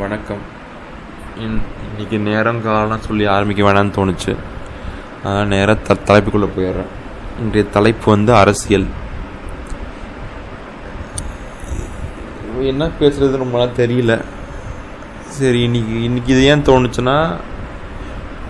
[0.00, 0.42] வணக்கம்.
[1.38, 4.36] இன் இன்னைக்கு நேரம் காலம் சொல்லி ஆரம்பிக்க வேணாம்னு தோணுச்சு.
[5.24, 6.88] அதனால் நேராக த தலைப்புக்குள்ளே போயிடுறேன்.
[7.40, 8.86] இன்றைய தலைப்பு வந்து அரசியல்.
[12.60, 14.24] என்ன பேசுறது ரொம்ப நாள் தெரியல.
[15.38, 17.36] சரி இன்னைக்கு இன்னைக்கு இது ஏன் தோணுச்சுன்னா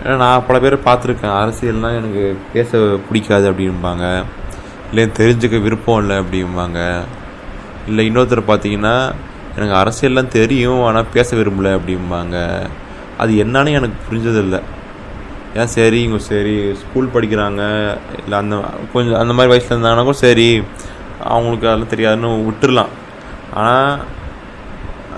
[0.05, 1.37] ஏன்னா நான் பல பேரை பார்த்துருக்கேன்.
[1.43, 2.79] அரசியல்னால் எனக்கு பேச
[3.09, 4.25] பிடிக்காது அப்படிம்பாங்க.
[4.89, 7.01] இல்லை தெரிஞ்சுக்க விருப்பம் இல்லை அப்படிம்பாங்க.
[7.87, 9.13] இல்லை இன்னொருத்தர் பார்த்தீங்கன்னா
[9.57, 12.37] எனக்கு அரசியல்லாம் தெரியும் ஆனால் பேச விரும்பல அப்படிம்பாங்க.
[13.23, 14.61] அது என்னன்னு எனக்கு புரிஞ்சதில்லை.
[15.61, 17.63] ஏன் சரி இவங்க சரி ஸ்கூல் படிக்கிறாங்க
[18.25, 18.57] இல்லை அந்த
[18.93, 20.49] கொஞ்சம் அந்த மாதிரி வயசில் இருந்தாங்கன்னா கூட சரி
[21.33, 22.93] அவங்களுக்கு அதெல்லாம் தெரியாதுன்னு விட்டுடலாம்
[23.63, 23.99] ஆனால்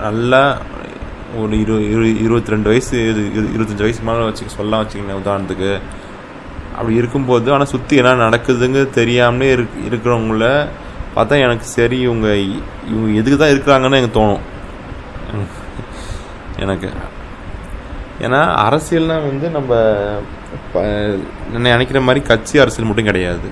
[0.05, 0.41] நல்லா
[1.41, 3.21] ஒரு இரு இரு இருபத்தி ரெண்டு வயசு இது
[3.53, 5.71] இருபத்தஞ்சி வயசு மேலே வச்சு சொல்லலாம் வச்சுக்கோங்க உதாரணத்துக்கு.
[6.77, 10.45] அப்படி இருக்கும்போது ஆனால் சுற்றி என்ன நடக்குதுங்க தெரியாமலே இருக் இருக்கிறவங்கள
[11.15, 12.35] பார்த்தா எனக்கு சரி இவங்க
[12.87, 14.43] இவங்க எதுக்கு தான் இருக்கிறாங்கன்னு எனக்கு தோணும்.
[16.59, 16.89] எனக்கு.
[18.21, 19.71] ஏன்னா அரசியல்னால் வந்து நம்ம
[20.73, 21.17] ப-
[21.53, 23.49] நினைக்கிற மாதிரி கட்சி அரசியல் மட்டும் கிடையாது.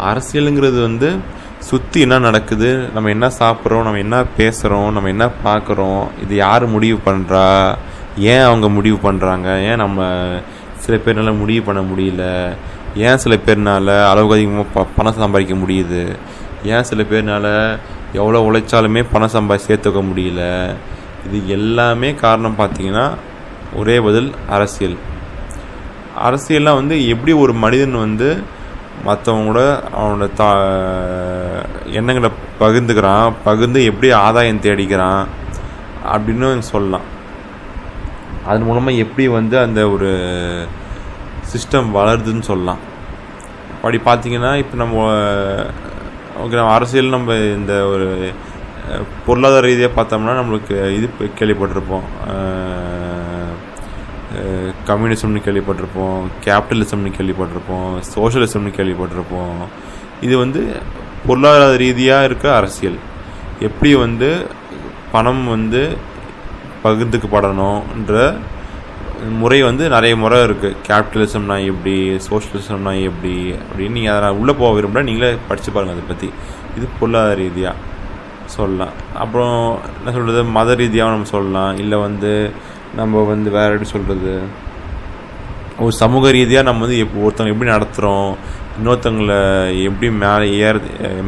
[0.00, 1.16] அரசியலுங்கிறது வந்து
[1.58, 6.98] சுற்றி என்ன நடக்குது நம்ம என்ன சாப்பிட்றோம் நம்ம என்ன பேசுகிறோம் நம்ம என்ன பார்க்குறோம் இது யார் முடிவு
[7.06, 7.74] பண்ணுறா
[8.16, 10.28] ஏன் அவங்க முடிவு பண்ணுறாங்க ஏன் நம்ம
[10.76, 12.54] சில பேர்னால முடிவு பண்ண முடியல
[12.94, 16.16] ஏன் சில பேர்னால அளவுக்கு அதிகமாக ப பணம் சம்பாதிக்க முடியுது
[16.64, 17.78] ஏன் சில பேர்னால்
[18.12, 20.42] எவ்வளோ உழைச்சாலுமே பணம் சம்பாதி சேர்த்துக்க முடியல.
[21.26, 23.06] இது எல்லாமே காரணம் பார்த்தீங்கன்னா
[23.74, 24.96] ஒரே பதில் அரசியல்.
[26.26, 28.42] அரசியல்லாம் வந்து எப்படி ஒரு மனிதன் வந்து
[29.06, 29.60] மற்றவங்களோட
[29.96, 30.48] அவனோட தா
[31.98, 35.26] எண்ணங்களை பகிர்ந்துக்கிறான் பகிர்ந்து எப்படி ஆதாயம் தேடிக்கிறான்
[36.12, 37.06] அப்படின்னு சொல்லலாம்.
[38.46, 40.10] அதன் மூலமாக எப்படி வந்து அந்த ஒரு
[41.52, 42.80] சிஸ்டம் வளருதுன்னு சொல்லலாம்.
[43.74, 45.04] அப்படி பார்த்தீங்கன்னா இப்போ நம்ம
[46.42, 48.08] ஓகே நம்ம அரசியல் நம்ம இந்த ஒரு
[49.26, 51.06] பொருளாதார ரீதியாக பார்த்தோம்னா நம்மளுக்கு இது
[51.38, 52.04] கேள்விப்பட்டிருப்போம்.
[54.90, 59.58] கம்யூனிசம்னு கேள்விப்பட்டிருப்போம் கேபிட்டலிசம்னு கேள்விப்பட்டிருப்போம் சோஷலிசம்னு கேள்விப்பட்டிருப்போம்.
[60.26, 60.62] இது வந்து
[61.26, 62.98] பொருளாதார ரீதியாக இருக்க அரசியல்.
[63.68, 64.30] எப்படி வந்து
[65.14, 65.82] பணம் வந்து
[66.84, 68.14] பகிர்ந்துக்கப்படணுன்ற
[69.40, 71.94] முறை வந்து நிறைய முறை இருக்குது கேபிட்டலிசம்னா எப்படி
[72.26, 73.34] சோஷலிசம்னா எப்படி
[73.68, 76.28] அப்படின்னு நீங்கள் அதை நான் உள்ளே போக விரும்புகிறா நீங்களே படித்து பாருங்கள் அதை பற்றி
[76.76, 77.76] இது பொருளாதார ரீதியாக
[78.56, 78.94] சொல்லலாம்.
[79.22, 79.56] அப்புறம்
[79.98, 81.72] என்ன சொல்கிறது மத ரீதியாக நம்ம சொல்லலாம்.
[81.82, 82.32] இல்லை வந்து
[83.00, 84.34] நம்ம வந்து வேறு எப்படி சொல்கிறது
[85.84, 88.30] ஒரு சமூக ரீதியாக நம்ம வந்து எப்போ ஒருத்தவங்க எப்படி நடத்துகிறோம்
[88.78, 89.38] இன்னொருத்தங்களை
[89.88, 90.76] எப்படி மேலே ஏற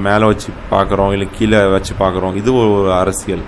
[0.06, 3.44] மேலே வச்சு பார்க்குறோம் இல்லை கீழே வச்சு பார்க்குறோம் இது ஒரு அரசியல்.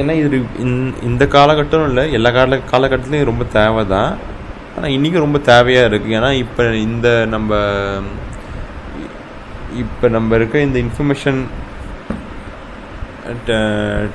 [0.00, 4.10] ஏன்னா இது இந்த- இந்த காலகட்டம் இல்லை எல்லா கால காலகட்டத்துலையும் ரொம்ப தேவை தான்
[4.74, 7.50] ஆனால் இன்றைக்கும் ரொம்ப தேவையாக இருக்குது ஏன்னா இப்போ இந்த நம்ம
[9.80, 11.40] இப்போ நம்ம இருக்க இந்த இன்ஃபர்மேஷன்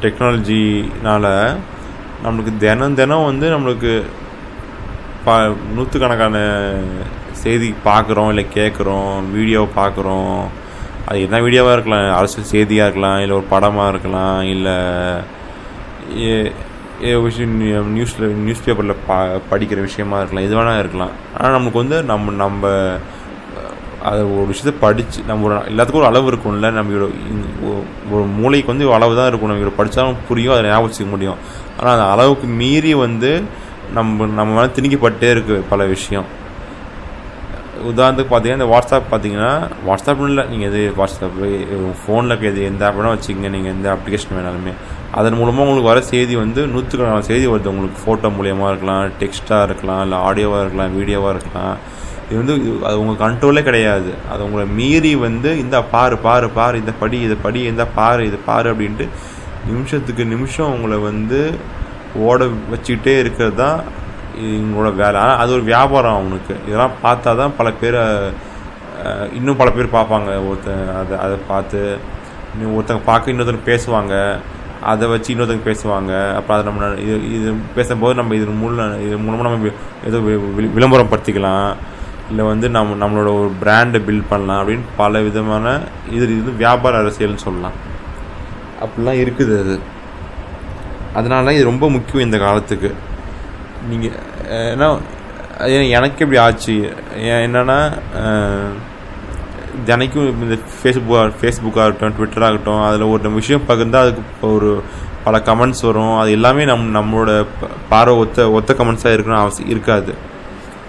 [0.02, 1.30] டெக்னாலஜினால்
[2.24, 3.94] நம்மளுக்கு தினம் தினம் வந்து நம்மளுக்கு
[5.24, 5.36] ப
[5.74, 6.38] நூற்றுக்கணக்கான
[7.42, 10.36] செய்தி பார்க்குறோம் இல்லை கேட்குறோம் வீடியோ பார்க்குறோம்
[11.08, 12.06] அது என்ன வீடியோவாக இருக்கலாம்?
[12.16, 14.78] அரசியல் செய்தியாக இருக்கலாம் இல்லை ஒரு படமாக இருக்கலாம் இல்லை
[17.96, 19.16] நியூஸில் நியூஸ் பேப்பரில் பா
[19.52, 21.14] படிக்கிற விஷயமா இருக்கலாம் எது வேணால் இருக்கலாம்.
[21.36, 22.72] ஆனால் நமக்கு வந்து நம்ம நம்ம
[24.10, 26.98] அதை ஒரு விஷயத்த படித்து நம்ம ஒரு எல்லாத்துக்கும் ஒரு அளவு இருக்கும்ல நம்ம
[28.14, 31.40] ஒரு மூளைக்கு வந்து அளவு தான் இருக்கும் நம்ம இவ்வளோ படித்தாலும் புரியும் அதை ஞாபகம் வச்சுக்க முடியும்.
[31.78, 33.32] ஆனால் அந்த அளவுக்கு மீறி வந்து
[33.98, 36.28] நம்ம நம்ம மேலே திணிக்கப்பட்டே இருக்குது பல விஷயம்.
[37.92, 39.52] உதாரணத்துக்கு பார்த்தீங்கன்னா இந்த வாட்ஸ்அப் பார்த்தீங்கன்னா
[39.88, 40.44] வாட்ஸ்அப்னு இல்லை.
[40.52, 41.38] நீங்கள் எது வாட்ஸ்அப்
[42.02, 43.50] ஃபோனில் எது எந்த ஆப் வேணால் வச்சுக்கங்க.
[43.56, 44.74] நீங்கள் எந்த அப்ளிகேஷன் வேணாலுமே.
[45.20, 47.72] அதன் மூலமாக உங்களுக்கு வர செய்தி வந்து நூற்றுக்கணக்கான செய்தி வருது.
[47.74, 51.78] உங்களுக்கு ஃபோட்டோ மூலியமாக இருக்கலாம் டெக்ஸ்ட்டாக இருக்கலாம் இல்லை ஆடியோவாக இருக்கலாம் வீடியோவாக இருக்கலாம்.
[52.28, 52.56] இது வந்து
[52.88, 54.12] அது உங்கள் கண்ட்ரோலே கிடையாது.
[54.32, 58.40] அது உங்களை மீறி வந்து இந்த பாரு பாரு பாரு இந்த படி இதை படி இந்த பாரு இது
[58.50, 59.08] பாரு அப்படின்ட்டு
[59.72, 61.42] நிமிஷத்துக்கு நிமிஷம் உங்களை வந்து
[62.28, 63.80] ஓட வச்சுக்கிட்டே இருக்கிறது தான்
[64.42, 65.22] இவங்களோட வேலை.
[65.22, 66.56] ஆனால் அது ஒரு வியாபாரம் அவனுக்கு.
[66.66, 68.34] இதெல்லாம் பார்த்தா தான் பல பேர்
[69.34, 70.48] இன்னும் பல பேர் பார்ப்பாங்க.
[70.48, 71.98] ஒருத்தன் அதை அதை பார்த்து
[72.60, 74.38] இன்னும் ஒருத்தங்க பார்க்க இன்னொருத்தங்க பேசுவாங்க.
[74.84, 76.36] அதை வச்சு இன்னொருத்தங்க பேசுவாங்க.
[76.36, 79.70] அப்புறம் அதை நம்ம இது இது பேசும்போது நம்ம இது மூலம் இது மூலமாக நம்ம
[80.08, 81.76] ஏதோ வி- வி- விளம்பரம் படுத்திக்கலாம்
[82.30, 85.80] இல்லை வந்து நம்ம நம்மளோட ஒரு பிராண்டை பில்ட் பண்ணலாம் அப்படின்னு பல விதமான
[86.12, 87.72] இது இது வியாபார அரசியல்னு சொல்லலாம்.
[88.82, 89.80] அப்படிலாம் இருக்குது அது.
[91.14, 92.94] அதனால இது ரொம்ப முக்கியம் இந்த காலத்துக்கு.
[93.90, 94.12] நீங்கள்
[94.50, 96.94] ஏன்னா எனக்கு எப்படி ஆச்சு?
[97.18, 97.94] ஏன் என்னன்னா
[99.86, 104.84] தினைக்கும் இந்த ஃபேஸ்புக் ஃபேஸ்புக்காக இருக்கட்டும் ட்விட்டராக இருக்கட்டும் அதில் ஒரு நம்ம விஷயம் பகிர்ந்தால் அதுக்கு இப்போ ஒரு
[105.24, 106.18] பல கமெண்ட்ஸ் வரும்.
[106.18, 110.14] அது எல்லாமே நம் நம்மளோட ப- பார்வை ஒத்த ஒத்த கமெண்ட்ஸாக இருக்கணும் அவசியம் இருக்காது.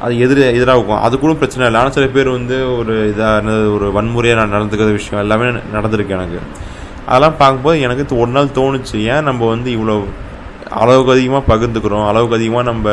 [0.01, 1.03] அது எதிர எதிராக இருக்கும்.
[1.03, 1.81] அது கூட பிரச்சனை இல்லை.
[1.81, 6.41] ஆனால் சில பேர் வந்து ஒரு இதாக ஒரு வன்முறையாக நான் நடந்துக்கிற விஷயம் எல்லாமே நடந்திருக்கு எனக்கு.
[7.07, 8.97] அதெல்லாம் பார்க்கும்போது எனக்கு ஒரு நாள் தோணுச்சு.
[8.97, 10.05] ஏன் நம்ம வந்து இவ்வளோ
[10.83, 12.07] அளவுக்கு அதிகமாக பகிர்ந்துக்கிறோம்.
[12.11, 12.87] அளவுக்கு அதிகமாக நம்ம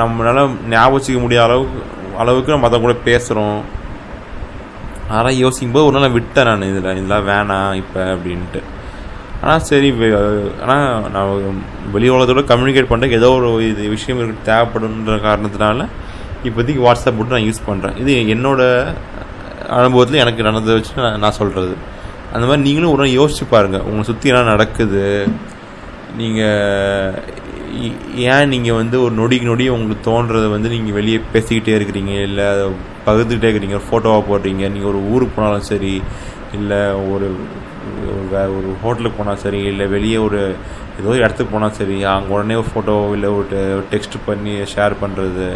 [0.00, 0.42] நம்மளால்
[0.72, 1.78] ஞாபகம் வச்சுக்க முடியாத அளவுக்கு
[2.22, 3.58] அளவுக்கு நம்ம அதை கூட பேசுகிறோம்
[5.10, 6.88] அதெல்லாம் யோசிக்கும் போது ஒரு நாள் விட்டேன் நான் இதில்.
[7.00, 8.60] இதெல்லாம் வேணாம் இப்போ அப்படின்ட்டு.
[9.42, 9.88] ஆனால் சரி
[10.62, 10.84] ஆனால்
[11.14, 11.58] நான்
[11.94, 15.86] வெளி உலகத்தோட கம்யூனிகேட் பண்ணுறதுக்கு ஏதோ ஒரு இது விஷயம் இருக்கு தேவைப்படுன்ற காரணத்தினால
[16.48, 18.94] இப்போதைக்கு வாட்ஸ்அப் மட்டும் நான் யூஸ் பண்ணுறேன் இது என்னோடய
[19.78, 21.74] அனுபவத்தில் எனக்கு நடந்ததை வச்சு நான் நான் சொல்கிறது
[22.34, 25.04] அந்த மாதிரி நீங்களும் ஒரு நாள் யோசிச்சு பாருங்கள் உங்களை சுற்றி என்ன நடக்குது?
[26.20, 27.14] நீங்கள்
[28.32, 32.12] ஏன் நீங்கள் வந்து ஒரு நொடிக்கு நொடி உங்களுக்கு தோன்றதை வந்து நீங்கள் வெளியே பேசிக்கிட்டே இருக்கிறீங்க?
[32.28, 32.64] இல்லை அதை
[33.06, 33.78] பகிர்ந்துக்கிட்டே இருக்கிறீங்க?
[33.80, 34.64] ஒரு ஃபோட்டோவாக போடுறீங்க?
[34.74, 35.94] நீங்கள் ஒரு ஊருக்கு போனாலும் சரி
[36.58, 36.80] இல்லை
[37.14, 37.28] ஒரு
[38.32, 40.40] வேறு ஒரு ஹோட்டலுக்கு போனால் சரி இல்லை வெளியே ஒரு
[40.98, 43.60] ஏதோ ஒரு இடத்துக்கு போனால் சரி அங்கே உடனே ஒரு ஃபோட்டோ இல்லை ஒரு
[43.92, 45.46] டெக்ஸ்ட் பண்ணி ஷேர் பண்ணுறது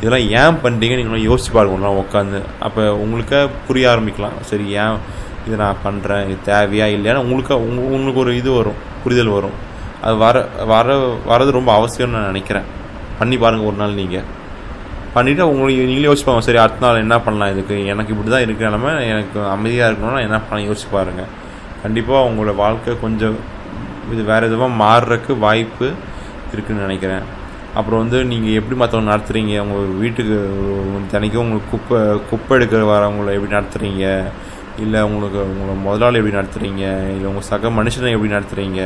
[0.00, 4.36] இதெல்லாம் ஏன் பண்ணுறீங்க நீங்களும் யோசிச்சு பாருங்க உட்காந்து அப்போ உங்களுக்கே புரிய ஆரம்பிக்கலாம்.
[4.50, 4.96] சரி ஏன்
[5.46, 6.86] இது நான் பண்ணுறேன் இது தேவையா?
[6.96, 7.54] இல்லையான்னு உங்களுக்கு
[7.96, 9.56] உங்களுக்கு ஒரு இது வரும் புரிதல் வரும்.
[10.04, 10.36] அது வர
[10.72, 10.86] வர
[11.30, 12.68] வரது ரொம்ப அவசியம்னு நான் நினைக்கிறேன்.
[13.18, 14.26] பண்ணி பாருங்கள் ஒரு நாள் நீங்கள்
[15.14, 17.76] பண்ணிவிட்டு உங்களுக்கு நீங்களே யோசிப்பாங்க சரி அடுத்த நாள் என்ன பண்ணலாம் இதுக்கு?
[17.92, 18.92] எனக்கு இப்படி தான் இருக்கிற நிலமை.
[19.12, 21.30] எனக்கு அமைதியாக இருக்கணும்னா என்ன பண்ண யோசிச்சு பாருங்கள்
[21.82, 23.36] கண்டிப்பாக உங்களோட வாழ்க்கை கொஞ்சம்
[24.14, 25.88] இது வேறு எதுவாக மாறுறதுக்கு வாய்ப்பு
[26.54, 27.24] இருக்குன்னு நினைக்கிறேன்.
[27.78, 30.36] அப்புறம் வந்து நீங்கள் எப்படி மற்றவங்க நடத்துகிறீங்க உங்கள் வீட்டுக்கு
[31.12, 31.98] தினைக்கும் உங்களுக்கு குப்பை
[32.30, 34.04] குப்பை எடுக்கிற வரவங்களை எப்படி நடத்துகிறீங்க
[34.84, 38.82] இல்லை உங்களுக்கு உங்களை முதலாளி எப்படி நடத்துகிறீங்க இல்லை உங்கள் சக மனுஷனை எப்படி நடத்துகிறீங்க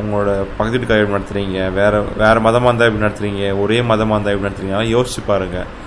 [0.00, 4.94] உங்களோட பக்கத்துக்காக எப்படி நடத்துகிறீங்க வேறு வேறு மதமாக இருந்தால் எப்படி நடத்துகிறீங்க ஒரே மதமாக இருந்தால் எப்படி நடத்துகிறீங்க
[4.96, 5.82] யோசிச்சு பாருங்கள்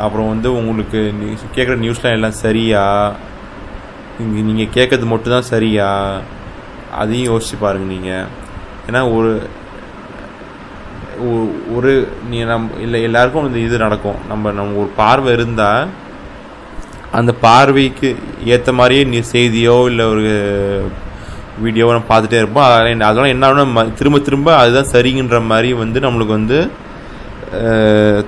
[0.00, 1.12] அப்புறம் வந்து உங்களுக்கு
[1.54, 3.12] கேட்குற நியூஸ்லாம் எல்லாம் சரியா?
[4.20, 6.20] இங்கே நீங்கள் கேட்கறது மட்டும்தான் சரியா?
[6.98, 8.24] அதையும் யோசிச்சு பாருங்க நீங்கள்
[8.88, 9.48] ஏன்னா ஒரு
[11.74, 14.16] ஒரு நீ நம் இல்லை எல்லாருக்கும் இந்த இது நடக்கும்.
[14.28, 15.88] நம்ம நம்ம ஒரு பார்வை இருந்தால்
[17.12, 20.88] அந்த பார்வைக்கு ஏற்ற மாதிரியே நீ செய்தியோ இல்லை ஒரு
[21.60, 22.64] வீடியோவை நம்ம பார்த்துட்டே இருப்போம்.
[22.64, 26.70] அதனால் என்ன- அதனால் என்ன ஆகும்னா, திரும்ப திரும்ப அதுதான் சரிங்கிற மாதிரி வந்து நம்மளுக்கு வந்து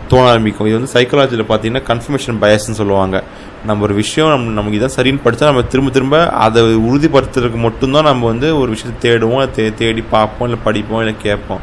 [0.09, 0.67] தோண ஆரம்பிக்கும்.
[0.67, 3.25] இது வந்து சைக்காலஜியில் பார்த்தீங்கன்னா கன்ஃபர்மேஷன் பயஸ்ன்னு சொல்லுவாங்க.
[3.67, 8.27] நம்ம ஒரு விஷயம் நம்ம நமக்கு இதான் சரின்னு படித்தா நம்ம திரும்ப திரும்ப அதை உறுதிப்படுத்துறதுக்கு மட்டும்தான் நம்ம
[8.27, 9.41] வந்து ஒரு விஷயத்தை தேடுவோம்.
[9.41, 11.61] அதை தே தேடி பார்ப்போம் இல்லை படிப்போம் இல்லை கேட்போம்.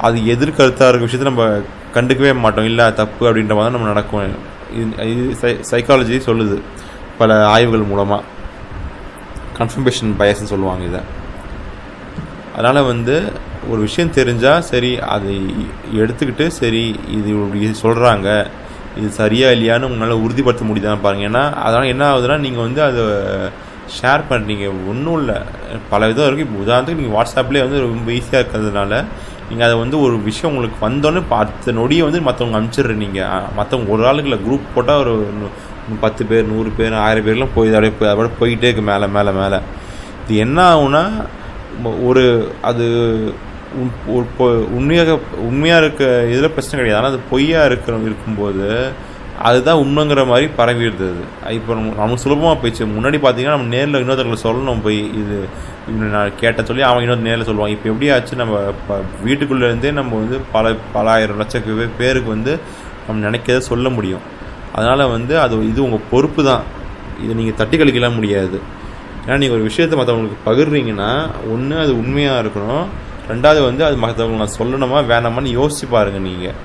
[0.00, 1.62] அது எதிர்கருத்தாக இருக்க விஷயத்தை நம்ம
[1.94, 2.64] கண்டுக்கவே மாட்டோம்.
[2.64, 4.36] இல்லை தப்பு அப்படின்ற மாதிரி தான் நம்ம நடக்கும்.
[4.74, 6.60] இது இது சை சைக்காலஜி சொல்லுது.
[7.18, 8.22] பல ஆய்வுகள் மூலமாக
[9.58, 11.02] கன்ஃபர்மேஷன் பயஸ்ன்னு சொல்லுவாங்க இதை.
[12.54, 13.16] அதனால் வந்து
[13.72, 15.34] ஒரு விஷயம் தெரிஞ்சால் சரி அதை
[16.00, 16.84] எடுத்துக்கிட்டு சரி
[17.18, 18.28] இது சொல்கிறாங்க
[18.98, 23.04] இது சரியா இல்லையான்னு உங்களால் உறுதிப்படுத்த முடியுதான்னு பாருங்கள் ஏன்னா அதனால் என்ன ஆகுதுன்னா நீங்கள் வந்து அதை
[23.96, 25.38] ஷேர் பண்ணுறீங்க ஒன்றும் இல்லை.
[25.92, 28.92] பல விதம் இருக்குது இப்போ உதாரணத்துக்கு நீங்கள் வாட்ஸ்அப்லேயே வந்து ரொம்ப ஈஸியாக இருக்கிறதுனால
[29.48, 33.20] நீங்கள் அதை வந்து ஒரு விஷயம் உங்களுக்கு வந்தோன்னே பார்த்த நொடியை வந்து மற்றவங்க அனுப்பிச்சிடுறீங்க.
[33.58, 35.14] மற்றவங்க ஒரு ஆளுக்கு இல்லை குரூப் போட்டால் ஒரு
[36.04, 39.58] பத்து பேர் நூறு பேர் ஆயிரம் பேர்லாம் போய் அப்படியே போய் அப்படியே போயிட்டே இருக்கு மேலே மேலே மேலே.
[40.22, 41.02] இது என்ன ஆகுனா
[42.08, 42.22] ஒரு
[42.68, 42.84] அது
[44.78, 45.14] உண்மையாக
[45.48, 46.98] உண்மையாக இருக்க இதில் பிரச்சனை கிடையாது.
[47.00, 48.68] ஆனால் அது பொய்யாக இருக்கிற இருக்கும்போது
[49.46, 51.22] அதுதான் உண்மைங்கிற மாதிரி பரவிடுது அது.
[51.56, 52.84] இப்போ நம்ம நமக்கு சுலபமாக போயிடுச்சு.
[52.96, 55.38] முன்னாடி பார்த்தீங்கன்னா நம்ம நேரில் இன்னொருத்தர்களை சொல்லணும் போய் இது
[56.14, 57.72] நான் கேட்ட சொல்லி அவன் இன்னொரு நேரில் சொல்லுவான்.
[57.74, 58.96] இப்போ எப்படி ஆச்சு நம்ம இப்போ
[59.26, 61.66] வீட்டுக்குள்ளே இருந்தே நம்ம வந்து பல பல ஆயிரம் லட்சம்
[62.02, 62.54] பேருக்கு வந்து
[63.06, 64.24] நம்ம நினைக்கிறத சொல்ல முடியும்.
[64.76, 66.64] அதனால் வந்து அது இது உங்கள் பொறுப்பு தான்
[67.24, 68.58] இதை நீங்கள் தட்டி கழிக்கலாம் முடியாது.
[69.24, 71.10] ஏன்னா நீங்கள் ஒரு விஷயத்தை மற்றவங்களுக்கு பகிர்றீங்கன்னா
[71.52, 72.86] ஒன்று அது உண்மையாக இருக்கணும்.
[73.32, 76.56] ரெண்டாவது வந்து அது மற்றவங்க நான் சொல்லணுமா வேணாமான்னு யோசிச்சு பாருங்கள் நீங்கள்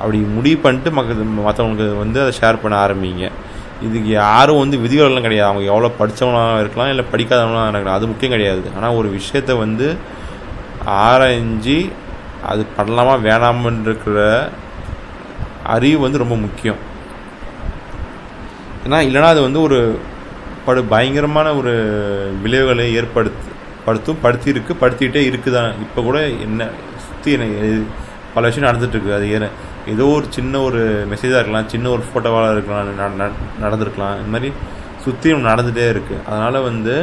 [0.00, 1.14] அப்படி முடிவு பண்ணிட்டு மக்க
[1.48, 3.26] மற்றவங்களுக்கு வந்து அதை ஷேர் பண்ண ஆரம்பிங்க.
[3.86, 5.48] இதுக்கு யாரும் வந்து விதிகளெல்லாம் கிடையாது.
[5.50, 7.98] அவங்க எவ்வளோ படித்தவங்களாக இருக்கலாம் இல்லை படிக்காதவங்களாக இருக்கலாம்.
[7.98, 8.64] அது முக்கியம் கிடையாது.
[8.76, 9.88] ஆனால் ஒரு விஷயத்தை வந்து
[11.04, 11.78] ஆராய்ஞ்சு
[12.50, 14.18] அது பண்ணலாமா வேணாமன்னு இருக்கிற
[15.74, 16.80] அறிவு வந்து ரொம்ப முக்கியம்.
[18.84, 19.78] ஏன்னா இல்லைனா அது வந்து ஒரு
[20.66, 21.72] படு பயங்கரமான ஒரு
[22.42, 23.48] விளைவுகளை ஏற்படுத்து
[23.86, 26.62] படுத்தும் படுத்தியிருக்கு படுத்திக்கிட்டே இருக்குதான் இப்போ கூட என்ன
[27.04, 27.46] சுற்றி என்ன
[28.34, 29.46] பல விஷயம் நடந்துகிட்ருக்கு அது ஏன்
[29.86, 34.16] ஏதோ ஒரு சின்ன ஒரு மெசேஜாக இருக்கலாம் சின்ன ஒரு ஃபோட்டோவாக இருக்கலாம் நட- நடந்திருக்கலாம்.
[34.16, 34.50] இந்த மாதிரி
[35.04, 36.94] சுற்றியும் நடந்துகிட்டே இருக்குது அதனால் வந்து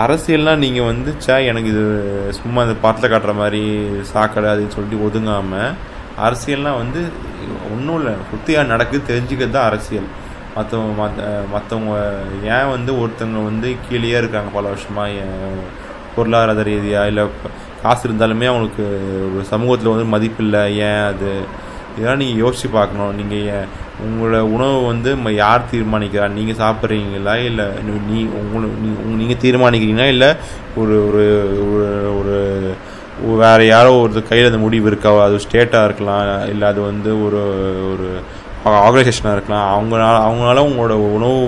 [0.00, 1.84] அரசியல்லாம் நீங்கள் வந்து சே எனக்கு இது
[2.30, 3.62] சும்மா இந்த பாட்டில் காட்டுற மாதிரி
[4.02, 5.74] சாக்கடை அதுன்னு சொல்லிட்டு ஒதுங்காமல்
[6.20, 7.00] அரசியல்லாம் வந்து
[7.72, 10.08] ஒன்றும் இல்லை சுற்றியாக நடக்குது தெரிஞ்சுக்கிறது தான் அரசியல்.
[10.56, 11.22] மற்றவங்க மற்ற
[11.54, 11.94] மற்றவங்க
[12.56, 15.62] ஏன் வந்து ஒருத்தவங்க வந்து கீழேயே இருக்காங்க பல வருஷமாக ஏன்
[16.16, 17.24] பொருளாதார ரீதியாக இல்லை
[17.82, 18.84] காசு இருந்தாலுமே அவங்களுக்கு
[19.26, 21.32] ஒரு சமூகத்தில் வந்து மதிப்பில்லை ஏன் அது?
[21.96, 23.12] இதெல்லாம் நீங்கள் யோசித்து பார்க்கணும்.
[23.18, 23.68] நீங்கள் ஏன்
[24.04, 26.26] உங்களோட உணவு வந்து யார் தீர்மானிக்கிறா?
[26.38, 27.34] நீங்கள் சாப்பிட்றீங்களா?
[27.48, 27.66] இல்லை
[28.08, 28.66] நீ உங்களை
[29.20, 30.08] நீங்கள் தீர்மானிக்கிறீங்களா?
[30.14, 30.30] இல்லை
[30.80, 31.24] ஒரு ஒரு
[32.18, 32.36] ஒரு
[33.26, 35.12] ஒரு வேறு யாரோ ஒரு கையில் அந்த முடிவு இருக்கா?
[35.26, 36.24] அது ஸ்டேட்டாக இருக்கலாம்.
[36.52, 37.42] இல்லை அது வந்து ஒரு
[37.92, 38.08] ஒரு
[38.70, 39.66] ஆர்கனைசேஷனாக இருக்கலாம்.
[39.74, 41.40] அவங்களால அவங்களால உங்களோட உணவு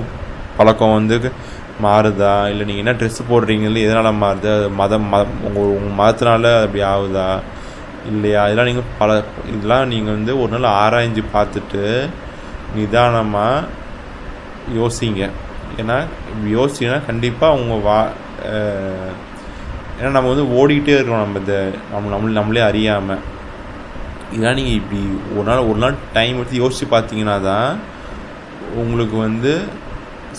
[0.59, 1.17] பழக்கம் வந்து
[1.85, 2.33] மாறுதா?
[2.51, 4.49] இல்லை நீங்கள் என்ன ட்ரெஸ் போடுறீங்களே எதனால் மாறுது?
[4.57, 7.27] அது மதம் மதம் உங்கள் உங்கள் மதத்தினால அப்படி ஆகுதா?
[8.11, 8.43] இல்லையா?
[8.47, 9.11] இதெல்லாம் நீங்கள் பல
[9.55, 11.83] இதெல்லாம் நீங்கள் வந்து ஒரு நாள் ஆராய்ஞ்சு பார்த்துட்டு
[12.77, 13.69] நிதானமாக
[14.79, 15.23] யோசிங்க.
[15.81, 15.97] ஏன்னா
[16.57, 17.99] யோசிச்சிங்கன்னா கண்டிப்பாக அவங்க வா
[19.99, 21.55] ஏன்னா நம்ம வந்து ஓடிக்கிட்டே இருக்கோம் நம்ம இந்த
[21.93, 23.23] நம்ம நம்ம நம்மளே அறியாமல்
[24.33, 25.01] இதெல்லாம் நீங்கள் இப்படி
[25.37, 27.71] ஒரு நாள் ஒரு நாள் டைம் எடுத்து யோசித்து பார்த்தீங்கன்னா தான்
[28.81, 29.53] உங்களுக்கு வந்து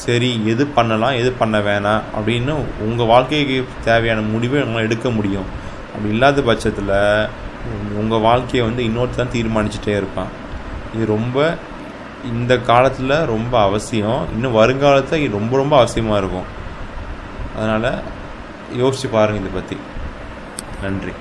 [0.03, 2.53] சரி எது பண்ணலாம் எது பண்ண வேணாம் அப்படின்னு
[2.87, 3.55] உங்கள் வாழ்க்கைக்கு
[3.87, 5.47] தேவையான முடிவை உங்களால் எடுக்க முடியும்.
[5.93, 6.93] அப்படி இல்லாத பட்சத்தில்
[8.01, 10.31] உங்கள் வாழ்க்கையை வந்து இன்னொருத்தான் தீர்மானிச்சுட்டே இருப்பான்.
[10.95, 11.37] இது ரொம்ப
[12.33, 14.21] இந்த காலத்தில் ரொம்ப அவசியம்.
[14.35, 16.47] இன்னும் வருங்காலத்தில் இது ரொம்ப ரொம்ப அவசியமாக இருக்கும்.
[17.57, 17.89] அதனால்
[18.83, 19.77] யோசித்து பாருங்கள் இதை பற்றி
[20.85, 21.13] நன்றி.